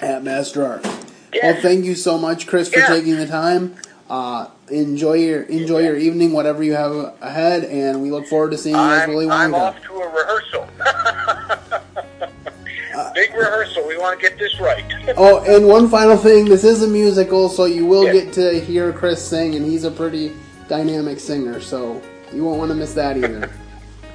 at 0.00 0.22
Master 0.22 0.64
Arts. 0.64 1.05
Well, 1.42 1.56
thank 1.60 1.84
you 1.84 1.94
so 1.94 2.18
much, 2.18 2.46
Chris, 2.46 2.68
for 2.68 2.80
Yeah. 2.80 2.86
taking 2.88 3.16
the 3.16 3.26
time. 3.26 3.74
Uh, 4.08 4.46
enjoy 4.70 5.14
your 5.14 5.42
enjoy 5.42 5.80
your 5.80 5.96
evening, 5.96 6.32
whatever 6.32 6.62
you 6.62 6.74
have 6.74 6.92
ahead, 7.20 7.64
and 7.64 8.02
we 8.02 8.10
look 8.10 8.26
forward 8.26 8.52
to 8.52 8.58
seeing 8.58 8.76
you 8.76 8.80
as 8.80 9.08
Willy 9.08 9.28
I'm 9.28 9.54
off 9.54 9.76
to 9.82 9.92
a 9.94 10.08
rehearsal. 10.08 10.66
Big 13.14 13.34
rehearsal. 13.34 13.86
We 13.86 13.96
want 13.98 14.20
to 14.20 14.28
get 14.28 14.38
this 14.38 14.58
right. 14.60 14.84
Oh, 15.16 15.42
and 15.44 15.66
one 15.66 15.88
final 15.88 16.16
thing: 16.16 16.44
this 16.44 16.64
is 16.64 16.82
a 16.82 16.88
musical, 16.88 17.48
so 17.48 17.64
you 17.64 17.86
will 17.86 18.04
Yeah. 18.04 18.12
get 18.12 18.32
to 18.34 18.60
hear 18.60 18.92
Chris 18.92 19.22
sing, 19.26 19.54
and 19.54 19.64
he's 19.64 19.84
a 19.84 19.90
pretty 19.90 20.32
dynamic 20.68 21.18
singer, 21.20 21.60
so 21.60 22.00
you 22.32 22.44
won't 22.44 22.58
want 22.58 22.70
to 22.70 22.74
miss 22.76 22.92
that 22.94 23.16
either. 23.16 23.48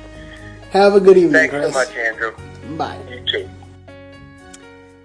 have 0.72 0.96
a 0.96 1.00
good 1.00 1.18
evening, 1.18 1.34
Thanks 1.50 1.54
Chris. 1.54 1.74
so 1.74 1.80
much, 1.80 1.96
Andrew. 1.98 2.32
Bye. 2.78 2.98
You 3.10 3.22
too. 3.26 3.50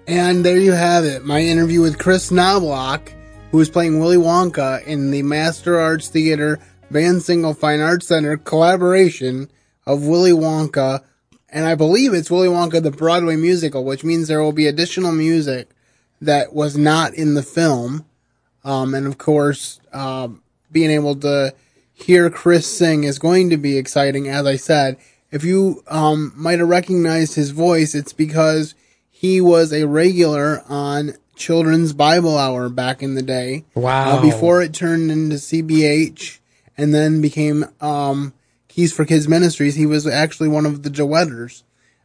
And 0.08 0.44
there 0.44 0.58
you 0.58 0.70
have 0.70 1.04
it, 1.04 1.24
my 1.24 1.40
interview 1.40 1.80
with 1.80 1.98
Chris 1.98 2.30
Knobloch, 2.30 3.12
who 3.50 3.58
is 3.58 3.68
playing 3.68 3.98
Willy 3.98 4.16
Wonka 4.16 4.84
in 4.84 5.10
the 5.10 5.22
Master 5.22 5.80
Arts 5.80 6.06
Theater 6.06 6.60
Van 6.90 7.16
Singel 7.16 7.56
Fine 7.56 7.80
Arts 7.80 8.06
Center 8.06 8.36
collaboration 8.36 9.50
of 9.84 10.06
Willy 10.06 10.30
Wonka, 10.30 11.02
and 11.48 11.64
I 11.64 11.74
believe 11.74 12.14
it's 12.14 12.30
Willy 12.30 12.46
Wonka 12.46 12.80
the 12.80 12.92
Broadway 12.92 13.34
musical, 13.34 13.84
which 13.84 14.04
means 14.04 14.28
there 14.28 14.40
will 14.40 14.52
be 14.52 14.68
additional 14.68 15.10
music 15.10 15.70
that 16.20 16.52
was 16.52 16.76
not 16.76 17.12
in 17.14 17.34
the 17.34 17.42
film. 17.42 18.04
Um, 18.62 18.94
and 18.94 19.08
of 19.08 19.18
course, 19.18 19.80
um, 19.92 20.40
being 20.70 20.90
able 20.92 21.16
to 21.16 21.52
hear 21.92 22.30
Chris 22.30 22.66
sing 22.66 23.02
is 23.02 23.18
going 23.18 23.50
to 23.50 23.56
be 23.56 23.76
exciting, 23.76 24.28
as 24.28 24.46
I 24.46 24.54
said. 24.54 24.98
If 25.32 25.42
you 25.42 25.82
um, 25.88 26.32
might 26.36 26.60
have 26.60 26.68
recognized 26.68 27.34
his 27.34 27.50
voice, 27.50 27.92
it's 27.92 28.12
because 28.12 28.76
he 29.18 29.40
was 29.40 29.72
a 29.72 29.86
regular 29.86 30.62
on 30.68 31.14
Children's 31.36 31.94
Bible 31.94 32.36
Hour 32.36 32.68
back 32.68 33.02
in 33.02 33.14
the 33.14 33.22
day. 33.22 33.64
Wow. 33.74 34.18
Uh, 34.18 34.20
before 34.20 34.60
it 34.60 34.74
turned 34.74 35.10
into 35.10 35.36
CBH 35.36 36.38
and 36.76 36.94
then 36.94 37.22
became 37.22 37.64
um, 37.80 38.34
Keys 38.68 38.92
for 38.92 39.06
Kids 39.06 39.26
Ministries, 39.26 39.74
he 39.74 39.86
was 39.86 40.06
actually 40.06 40.50
one 40.50 40.66
of 40.66 40.82
the 40.82 40.90
duetters. 40.90 41.62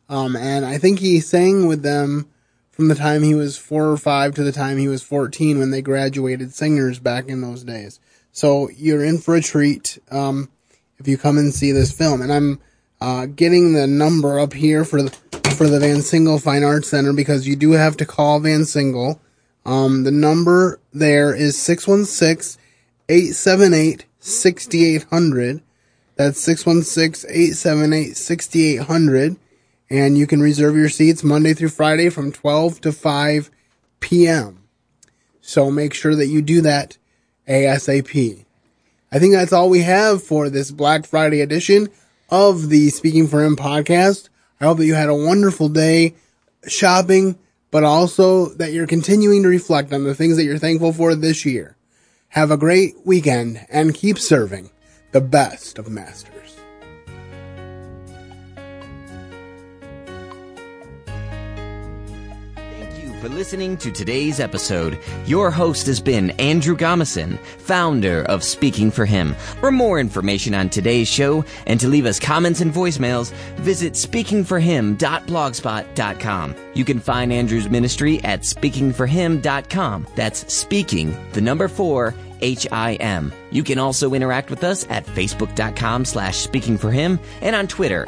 Um, 0.07 0.37
and 0.37 0.65
I 0.65 0.77
think 0.77 0.99
he 0.99 1.19
sang 1.19 1.67
with 1.67 1.83
them 1.83 2.29
from 2.69 2.87
the 2.87 2.95
time 2.95 3.23
he 3.23 3.35
was 3.35 3.57
four 3.57 3.91
or 3.91 3.97
five 3.97 4.33
to 4.35 4.43
the 4.45 4.53
time 4.53 4.77
he 4.77 4.87
was 4.87 5.03
14 5.03 5.59
when 5.59 5.71
they 5.71 5.81
graduated 5.81 6.53
singers 6.53 6.97
back 6.97 7.27
in 7.27 7.41
those 7.41 7.65
days. 7.65 7.99
So 8.31 8.69
you're 8.69 9.03
in 9.03 9.17
for 9.17 9.35
a 9.35 9.41
treat 9.41 9.99
um, 10.11 10.49
if 10.97 11.09
you 11.09 11.17
come 11.17 11.37
and 11.37 11.53
see 11.53 11.73
this 11.73 11.91
film. 11.91 12.21
And 12.21 12.31
I'm 12.31 12.61
uh, 13.01 13.25
getting 13.25 13.73
the 13.73 13.85
number 13.85 14.39
up 14.39 14.53
here 14.53 14.85
for 14.85 15.01
the 15.01 15.40
for 15.61 15.69
the 15.69 15.79
Van 15.79 15.97
Singel 15.97 16.41
Fine 16.41 16.63
Arts 16.63 16.89
Center 16.89 17.13
because 17.13 17.47
you 17.47 17.55
do 17.55 17.73
have 17.73 17.95
to 17.97 18.03
call 18.03 18.39
Van 18.39 18.61
Singel. 18.61 19.19
Um, 19.63 20.05
the 20.05 20.09
number 20.09 20.79
there 20.91 21.35
is 21.35 21.55
616 21.61 22.59
878 23.07 24.07
6800. 24.17 25.61
That's 26.15 26.41
616 26.41 27.29
878 27.29 28.17
6800. 28.17 29.35
And 29.91 30.17
you 30.17 30.25
can 30.25 30.41
reserve 30.41 30.75
your 30.75 30.89
seats 30.89 31.23
Monday 31.23 31.53
through 31.53 31.69
Friday 31.69 32.09
from 32.09 32.31
12 32.31 32.81
to 32.81 32.91
5 32.91 33.51
p.m. 33.99 34.63
So 35.41 35.69
make 35.69 35.93
sure 35.93 36.15
that 36.15 36.25
you 36.25 36.41
do 36.41 36.61
that 36.61 36.97
ASAP. 37.47 38.45
I 39.11 39.19
think 39.19 39.35
that's 39.35 39.53
all 39.53 39.69
we 39.69 39.83
have 39.83 40.23
for 40.23 40.49
this 40.49 40.71
Black 40.71 41.05
Friday 41.05 41.41
edition 41.41 41.89
of 42.31 42.69
the 42.69 42.89
Speaking 42.89 43.27
for 43.27 43.43
Him 43.43 43.55
podcast. 43.55 44.29
I 44.61 44.65
hope 44.65 44.77
that 44.77 44.85
you 44.85 44.93
had 44.93 45.09
a 45.09 45.15
wonderful 45.15 45.69
day 45.69 46.13
shopping, 46.67 47.39
but 47.71 47.83
also 47.83 48.49
that 48.55 48.73
you're 48.73 48.85
continuing 48.85 49.41
to 49.41 49.49
reflect 49.49 49.91
on 49.91 50.03
the 50.03 50.13
things 50.13 50.37
that 50.37 50.43
you're 50.43 50.59
thankful 50.59 50.93
for 50.93 51.15
this 51.15 51.45
year. 51.45 51.75
Have 52.29 52.51
a 52.51 52.57
great 52.57 52.93
weekend 53.03 53.65
and 53.71 53.95
keep 53.95 54.19
serving 54.19 54.69
the 55.13 55.19
best 55.19 55.79
of 55.79 55.89
masters. 55.89 56.60
For 63.21 63.29
listening 63.29 63.77
to 63.77 63.91
today's 63.91 64.39
episode. 64.39 64.97
Your 65.27 65.51
host 65.51 65.85
has 65.85 66.01
been 66.01 66.31
Andrew 66.31 66.75
Gomison, 66.75 67.37
founder 67.37 68.23
of 68.23 68.43
Speaking 68.43 68.89
for 68.89 69.05
Him. 69.05 69.35
For 69.59 69.71
more 69.71 69.99
information 69.99 70.55
on 70.55 70.69
today's 70.69 71.07
show 71.07 71.45
and 71.67 71.79
to 71.79 71.87
leave 71.87 72.07
us 72.07 72.19
comments 72.19 72.61
and 72.61 72.73
voicemails, 72.73 73.31
visit 73.57 73.93
speakingforhim.blogspot.com. 73.93 76.55
You 76.73 76.83
can 76.83 76.99
find 76.99 77.31
Andrew's 77.31 77.69
ministry 77.69 78.23
at 78.23 78.41
speakingforhim.com. 78.41 80.07
That's 80.15 80.51
speaking, 80.51 81.15
the 81.33 81.41
number 81.41 81.67
four, 81.67 82.15
H-I-M. 82.41 83.31
You 83.51 83.63
can 83.63 83.77
also 83.77 84.15
interact 84.15 84.49
with 84.49 84.63
us 84.63 84.87
at 84.89 85.05
facebook.com 85.05 86.05
slash 86.05 86.37
speaking 86.37 86.79
for 86.79 86.91
him 86.91 87.19
and 87.41 87.55
on 87.55 87.67
Twitter 87.67 88.07